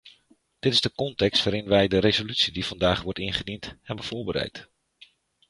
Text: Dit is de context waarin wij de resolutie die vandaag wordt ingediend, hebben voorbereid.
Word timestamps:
Dit 0.59 0.73
is 0.73 0.81
de 0.81 0.91
context 0.91 1.43
waarin 1.43 1.65
wij 1.65 1.87
de 1.87 1.97
resolutie 1.97 2.53
die 2.53 2.65
vandaag 2.65 3.01
wordt 3.01 3.19
ingediend, 3.19 3.75
hebben 3.81 4.05
voorbereid. 4.05 4.69